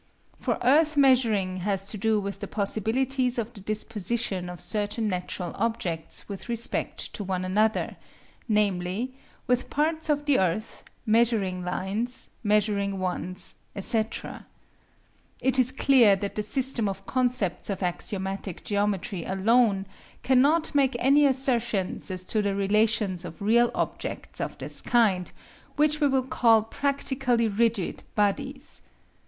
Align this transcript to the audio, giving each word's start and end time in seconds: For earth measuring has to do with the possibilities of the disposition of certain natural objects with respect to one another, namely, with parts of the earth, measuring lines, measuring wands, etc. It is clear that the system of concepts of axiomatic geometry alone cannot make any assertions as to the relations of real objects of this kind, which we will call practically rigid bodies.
For 0.39 0.57
earth 0.63 0.97
measuring 0.97 1.57
has 1.57 1.87
to 1.89 1.95
do 1.99 2.19
with 2.19 2.39
the 2.39 2.47
possibilities 2.47 3.37
of 3.37 3.53
the 3.53 3.61
disposition 3.61 4.49
of 4.49 4.59
certain 4.59 5.07
natural 5.07 5.51
objects 5.53 6.27
with 6.27 6.49
respect 6.49 7.13
to 7.13 7.23
one 7.23 7.45
another, 7.45 7.97
namely, 8.47 9.13
with 9.45 9.69
parts 9.69 10.09
of 10.09 10.25
the 10.25 10.39
earth, 10.39 10.83
measuring 11.05 11.63
lines, 11.63 12.31
measuring 12.43 12.97
wands, 12.97 13.57
etc. 13.75 14.47
It 15.39 15.59
is 15.59 15.71
clear 15.71 16.15
that 16.15 16.33
the 16.33 16.41
system 16.41 16.89
of 16.89 17.05
concepts 17.05 17.69
of 17.69 17.83
axiomatic 17.83 18.63
geometry 18.63 19.23
alone 19.23 19.85
cannot 20.23 20.73
make 20.73 20.95
any 20.97 21.27
assertions 21.27 22.09
as 22.09 22.23
to 22.23 22.41
the 22.41 22.55
relations 22.55 23.23
of 23.23 23.39
real 23.39 23.69
objects 23.75 24.41
of 24.41 24.57
this 24.57 24.81
kind, 24.81 25.31
which 25.75 26.01
we 26.01 26.07
will 26.07 26.23
call 26.25 26.63
practically 26.63 27.47
rigid 27.47 28.01
bodies. 28.15 28.81